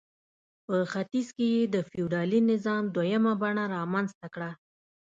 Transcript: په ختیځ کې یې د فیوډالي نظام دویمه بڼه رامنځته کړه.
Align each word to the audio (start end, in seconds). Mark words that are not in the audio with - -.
په 0.65 0.75
ختیځ 0.91 1.27
کې 1.37 1.45
یې 1.55 1.63
د 1.73 1.75
فیوډالي 1.89 2.39
نظام 2.51 2.83
دویمه 2.95 3.33
بڼه 3.41 3.63
رامنځته 3.75 4.27
کړه. 4.33 4.51